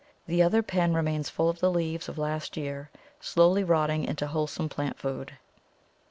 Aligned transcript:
The 0.25 0.41
other 0.41 0.63
pen 0.63 0.95
remains 0.95 1.29
full 1.29 1.47
of 1.47 1.59
the 1.59 1.69
leaves 1.69 2.09
of 2.09 2.17
last 2.17 2.57
year, 2.57 2.89
slowly 3.19 3.63
rotting 3.63 4.03
into 4.03 4.25
wholesome 4.25 4.67
plant 4.67 4.97
food. 4.97 5.33